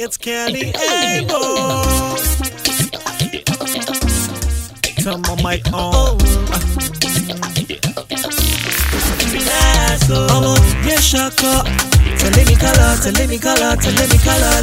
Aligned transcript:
It's 0.00 0.16
Kelly 0.16 0.72
Abel. 0.78 2.16
Turn 5.02 5.22
my 5.42 5.60
on. 5.74 6.18
Ọmọ 10.34 10.54
yẹ 10.88 10.96
ṣakọ, 11.10 11.52
tẹ̀lé 12.20 12.42
mi 12.48 12.54
kálọ̀, 12.62 12.94
tẹ̀lé 13.02 13.22
mi 13.30 13.38
kálọ̀, 13.44 13.74
tẹ̀lé 13.82 14.04
mi 14.12 14.18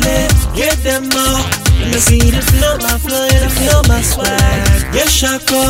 lé. 0.06 0.18
Get 0.58 0.76
them 0.84 1.04
all. 1.24 1.44
Let 1.80 1.94
me 1.94 2.00
see 2.00 2.32
the 2.36 2.42
flow, 2.50 2.78
my 2.86 2.98
flow, 3.04 3.24
and 3.34 3.44
I 3.48 3.50
feel 3.58 3.82
my 3.92 4.02
swag. 4.12 4.60
Yẹ 4.96 5.06
ṣakọ, 5.20 5.62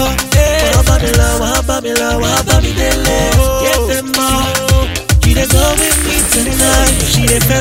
wàá 0.76 0.82
bá 0.88 0.96
mi 1.84 1.92
lọ, 2.00 2.10
lọ, 2.48 2.55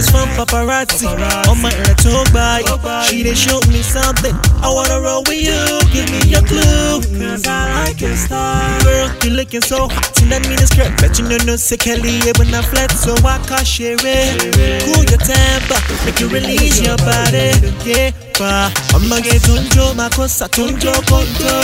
Fast 0.05 0.11
from 0.11 0.29
paparazzi. 0.37 1.07
On 1.49 1.61
my 1.61 1.71
ear 1.73 1.95
to 1.95 2.33
buy. 2.33 2.63
She 3.09 3.23
dey 3.23 3.35
show 3.35 3.61
me 3.69 3.83
something. 3.83 4.35
I 4.63 4.69
wanna 4.73 5.01
roll 5.01 5.23
with 5.27 5.41
you. 5.41 5.81
Give 5.93 6.09
me 6.11 6.31
your 6.31 6.43
clue. 6.43 7.01
Cause 7.19 7.47
I 7.47 7.85
like 7.87 8.01
your 8.01 8.17
style. 8.17 8.83
Girl, 8.83 9.11
you 9.25 9.31
looking 9.31 9.61
so 9.63 9.89
hot 9.89 10.21
in 10.23 10.29
that 10.31 10.43
mini 10.43 10.65
skirt. 10.67 10.93
Bet 11.01 11.19
you 11.19 11.29
know 11.29 11.39
no 11.45 11.57
say 11.57 11.77
Kelly 11.77 12.21
when 12.39 12.55
I 12.55 12.63
flat, 12.63 12.91
so 12.93 13.15
I 13.25 13.39
can 13.47 13.65
share 13.65 13.97
it. 13.99 14.85
Cool 14.85 15.05
your 15.05 15.19
temper. 15.21 15.79
Make 16.05 16.21
you 16.21 16.29
release 16.29 16.81
your 16.81 16.97
body. 16.99 17.53
Yeah, 17.85 18.11
pa. 18.35 18.73
I'ma 18.95 19.21
get 19.21 19.43
tunjo, 19.43 19.95
makosa 19.95 20.49
tunjo 20.49 20.93
konto. 21.09 21.55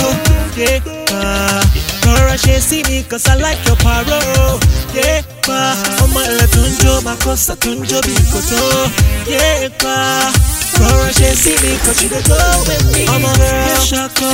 Yeah, 0.57 0.81
pa. 1.07 1.61
Rọra 2.05 2.37
sí 2.71 2.83
mi 2.89 3.03
cause 3.03 3.27
I 3.29 3.35
like 3.35 3.59
your 3.67 3.77
paro. 3.83 4.21
Yeah, 4.95 5.23
pa. 5.47 5.75
Ọmọ 6.05 6.21
ẹ̀rẹ̀ 6.31 6.49
tó 6.55 6.61
ń 6.71 6.73
jó 6.83 6.93
máa 7.07 7.17
tó 7.91 7.99
bí 8.07 8.15
kòtó. 8.33 8.63
Yeah, 9.27 9.71
pa. 9.83 9.97
Rọra 10.79 11.11
ṣe 11.19 11.31
sí 11.43 11.53
mi 11.63 11.73
cause 11.85 12.03
you 12.03 12.09
dey 12.15 12.23
go 12.29 12.39
with 12.69 12.85
me. 12.93 13.03
Ọmọ 13.15 13.31
rẹ̀ 13.41 13.79
ṣakọ. 13.91 14.31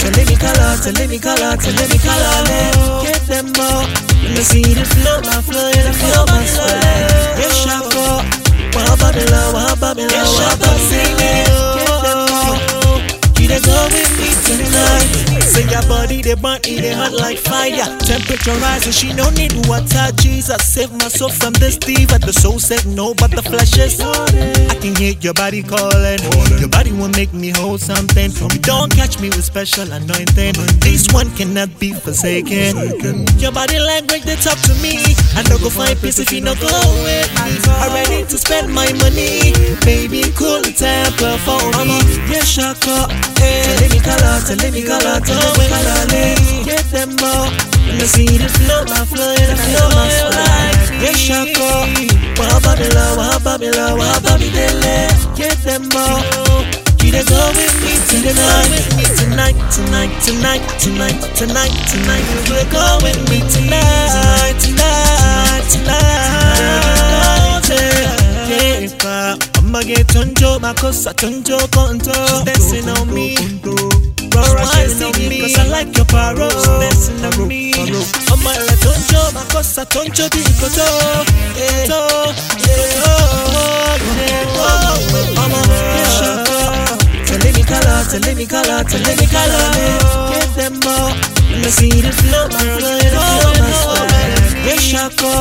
Tẹ̀lé 0.00 0.22
mi 0.28 0.36
kálọ̀, 0.42 0.76
tẹ̀lé 0.84 1.04
mi 1.10 1.18
kálọ̀, 1.24 1.56
tẹ̀lé 1.64 1.84
mi 1.92 1.98
kálọ̀ 2.06 2.38
lẹ̀. 2.48 2.70
Get 3.04 3.20
them 3.30 3.48
all. 3.66 3.86
Me 4.34 4.42
see 4.50 4.74
the 4.78 4.84
flow, 4.92 5.18
my 5.26 5.38
flow, 5.48 5.66
and 5.78 5.88
I 5.90 5.92
feel 6.00 6.24
my 6.30 6.44
swag. 6.54 7.40
Yeah, 7.40 7.54
ṣakọ. 7.64 8.06
Wàá 8.74 8.92
bá 9.00 9.08
mi 9.16 9.24
lọ, 9.32 9.42
wàá 9.56 9.74
bá 9.82 9.90
mi 9.96 10.04
lọ, 10.12 10.22
wàá 10.36 10.52
bá 10.60 10.70
mi. 10.88 11.00
Get 11.76 11.98
them 12.04 12.20
all. 12.40 12.56
You 13.40 13.46
dey 13.48 13.60
go 13.66 13.76
with 13.94 14.12
me 14.18 14.28
tonight. 14.46 15.31
Say 15.52 15.68
your 15.68 15.82
body 15.82 16.22
they 16.22 16.32
burn, 16.34 16.64
it 16.64 16.80
they 16.80 16.94
hot 16.96 17.12
like 17.12 17.36
fire. 17.36 17.84
Temperature 18.00 18.56
rising, 18.64 18.92
she 18.92 19.12
no 19.12 19.28
need 19.36 19.52
water. 19.68 20.08
Jesus 20.16 20.64
save 20.64 20.90
my 20.92 21.08
soul 21.08 21.28
from 21.28 21.52
this 21.60 21.76
diva. 21.76 22.18
The 22.18 22.32
soul 22.32 22.58
said 22.58 22.86
no, 22.86 23.12
but 23.12 23.32
the 23.32 23.42
flesh 23.42 23.76
is 23.76 24.00
I 24.00 24.80
can 24.80 24.96
hear 24.96 25.12
your 25.20 25.34
body 25.34 25.62
calling. 25.62 26.24
Your 26.56 26.72
body 26.72 26.92
will 26.92 27.12
make 27.12 27.34
me 27.34 27.50
hold 27.50 27.80
something. 27.80 28.32
You 28.32 28.60
don't 28.64 28.88
catch 28.96 29.20
me 29.20 29.28
with 29.28 29.44
special 29.44 29.92
anointing. 29.92 30.56
This 30.80 31.04
one 31.12 31.28
cannot 31.36 31.68
be 31.78 31.92
forsaken. 31.92 33.28
Your 33.36 33.52
body 33.52 33.78
language 33.78 34.22
they 34.24 34.36
talk 34.36 34.56
to 34.64 34.74
me. 34.80 35.04
I 35.36 35.44
no 35.52 35.58
go 35.58 35.68
find 35.68 36.00
peace 36.00 36.18
if 36.18 36.32
you 36.32 36.40
no 36.40 36.54
go 36.56 36.72
with 37.04 37.28
me. 37.44 37.60
I'm 37.76 37.92
ready 37.92 38.24
to 38.24 38.38
spend 38.38 38.72
my 38.72 38.88
money. 39.04 39.41
Temper 40.82 41.38
for 41.46 41.62
me. 41.86 41.98
Yeah, 42.30 42.42
shaka. 42.54 42.96
Tẹ̀lé 43.38 43.86
mi 43.92 43.98
kálọ̀, 44.06 44.38
tẹ̀lé 44.48 44.66
mi 44.74 44.82
kálọ̀, 44.88 45.18
tẹ̀lé 45.26 45.48
mi 45.58 45.66
kálọ̀ 45.72 46.02
lé. 46.12 46.24
Get 46.66 46.84
them 46.92 47.10
all. 47.30 47.46
Let 47.86 47.94
me 48.00 48.06
see 48.14 48.26
the 48.42 48.48
flow, 48.56 48.82
my 48.90 49.02
flow, 49.10 49.30
and 49.42 49.50
I 49.52 49.56
feel 49.64 49.88
my 49.96 50.08
swag. 50.18 50.74
Yeah, 51.02 51.16
shaka. 51.26 51.70
Wàá 52.38 52.56
bá 52.64 52.72
mi 52.80 52.88
lọ, 52.96 53.06
wàá 53.18 53.38
bá 53.44 53.52
mi 53.60 53.68
lọ, 53.78 53.86
wàá 54.00 54.14
bá 54.24 54.32
mi 54.40 54.48
délé. 54.56 54.96
Get 55.38 55.56
them 55.64 55.84
all. 56.04 56.20
You 57.02 57.10
dey 57.14 57.24
go 57.30 57.40
with 57.58 57.76
me 57.84 57.94
tonight, 58.10 58.70
with 58.72 58.90
me 58.96 59.04
tonight, 59.18 59.56
tonight, 59.74 60.12
tonight, 60.26 60.62
tonight, 60.82 61.18
tonight, 61.38 61.74
tonight. 61.90 62.26
You 62.32 62.54
dey 62.58 62.66
go 62.74 62.84
with 63.04 63.20
me 63.30 63.38
tonight, 63.54 64.54
tonight, 64.64 65.64
tonight. 65.72 66.02
Yeah, 68.50 68.88
pa. 69.02 69.36
I'ma 69.58 69.80
get 69.82 70.06
my 70.60 70.72
cosa 70.74 71.12
tonjo 71.14 71.58
conto. 71.72 72.12
She's 72.12 72.44
dancing 72.44 72.88
on 72.88 73.12
me. 73.14 73.36
Rora 74.34 74.64
dancing 74.72 75.02
on 75.04 75.28
me, 75.28 75.40
cause 75.40 75.58
I 75.58 75.66
like 75.68 75.96
your 75.96 76.06
paro. 76.06 76.48
She's 76.50 76.66
dancing 76.66 77.24
on 77.24 77.48
me. 77.48 77.72
I'ma 77.74 78.50
let 78.50 78.78
tonjo, 78.80 79.32
my 79.34 79.44
cosa 79.52 79.84
tonjo 79.86 80.28
di 80.30 80.42
koto. 80.60 80.86
Yeah, 81.56 81.86
to, 81.90 81.98
yeah, 82.64 83.02
oh, 83.06 83.96
yeah, 84.26 84.44
oh. 84.56 85.42
I'ma 85.42 85.60
get 85.96 86.10
shaka. 86.18 86.60
Tẹ̀lé 87.32 87.50
mi 87.56 87.62
kálọ̀, 87.64 88.04
tẹ̀lé 88.10 88.34
mi 88.36 88.46
kálọ̀, 88.46 88.84
tẹ̀lé 88.90 89.12
mi 89.20 89.26
kálọ̀. 89.26 89.72
Get 90.30 90.48
them 90.56 90.80
all. 90.86 91.12
Let 91.50 91.64
me 91.64 91.70
see 91.70 92.00
the 92.04 92.12
flow, 92.12 92.44
my 92.52 92.58
flow, 92.76 92.96
I 92.96 93.20
feel 93.40 93.52
my 93.62 93.72
swag. 93.80 94.10
Yeah, 94.66 94.80
shaka. 94.90 95.32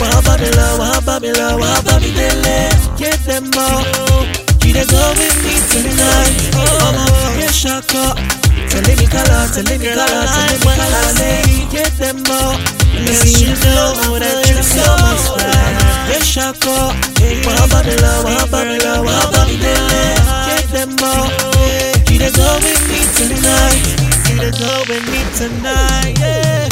Wàá 0.00 0.20
bá 0.26 0.34
mi 0.40 0.48
lọ, 0.58 0.66
wàá 0.80 1.00
bá 1.06 1.14
mi 1.22 1.28
lọ, 1.38 1.48
wàá 1.62 1.80
bá 1.86 1.94
mi 2.02 2.10
délé. 2.18 2.58
Get 2.98 3.18
them 3.26 3.50
all. 3.58 3.84
With 5.18 5.36
me 5.44 5.54
tonight. 5.70 6.38
Ọmọ 6.86 7.04
yẹn 7.40 7.52
ṣakọ. 7.62 8.04
Tẹ̀lé 8.70 8.92
mi 9.00 9.06
kálọ̀, 9.14 9.42
tẹ̀lé 9.54 9.74
mi 9.82 9.88
kálọ̀, 9.96 10.24
tẹ̀lé 10.34 10.56
mi 10.62 10.70
kálọ̀ 10.78 11.08
lé. 11.18 11.30
Get 11.72 11.90
them 12.00 12.18
all. 12.38 12.54
Let 13.06 13.18
me 13.24 13.32
that 14.22 14.46
you 16.10 16.20
ṣakọ. 16.34 16.76
Wàá 17.46 17.64
bá 17.72 17.78
mi 17.86 17.94
lọ, 18.02 18.12
wàá 18.26 18.44
bá 18.52 18.60
mi 18.68 18.76
lọ, 18.84 18.92
wàá 19.06 19.22
bá 19.32 19.40
mi 19.48 19.56
délé. 19.64 20.02
Get 20.48 20.64
them 20.74 20.92
all. 21.10 21.26
You 22.10 22.18
dey 22.22 22.30
go 22.38 22.48
with 22.64 22.82
me 22.90 23.00
tonight. 23.16 23.84
You 24.28 24.36
dey 24.42 24.52
go 24.60 24.70
with 24.88 25.04
me 25.12 25.20
tonight. 25.38 26.14
Yeah. 26.20 26.68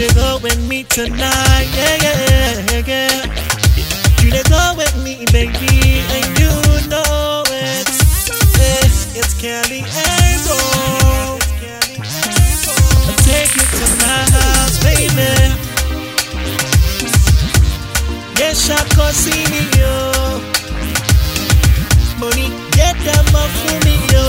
Dey 0.00 0.08
go 0.14 0.38
with 0.42 0.58
me 0.68 0.78
tonight, 0.84 1.68
yeah, 1.76 1.96
yeah, 2.04 2.18
yeah. 2.30 2.49
Kelly 9.82 10.36
I'll 13.06 13.16
take 13.24 13.52
you 13.56 13.66
to 13.78 13.86
my 14.00 14.20
house, 14.36 14.76
baby. 14.84 15.30
Yes, 18.38 18.70
I 18.70 18.84
can 18.94 19.12
see 19.12 19.44
me, 19.52 19.62
yo. 19.78 19.94
Money, 22.18 22.48
get 22.72 22.96
them 23.04 23.26
up 23.34 23.50
for 23.62 23.78
me, 23.86 23.96
yo. 24.12 24.24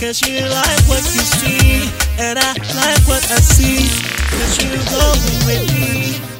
Cause 0.00 0.20
you 0.22 0.40
like 0.46 0.82
what 0.86 1.04
you 1.14 1.24
see, 1.38 1.88
and 2.18 2.38
I 2.38 2.52
like 2.76 3.02
what 3.08 3.24
I 3.30 3.40
see. 3.40 3.88
Cause 4.30 4.62
you 4.62 4.70
go 4.90 5.04
with 5.46 5.64
me. 5.74 6.33